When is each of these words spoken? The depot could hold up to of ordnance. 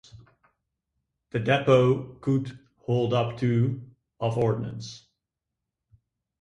The 1.29 1.39
depot 1.39 2.15
could 2.21 2.57
hold 2.87 3.13
up 3.13 3.37
to 3.37 3.83
of 4.19 4.35
ordnance. 4.35 5.05